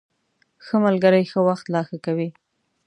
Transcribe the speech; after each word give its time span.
ښه 0.65 0.75
ملګري 0.85 1.23
ښه 1.31 1.39
وخت 1.47 1.65
لا 1.73 1.81
ښه 1.87 1.97
کوي. 2.05 2.29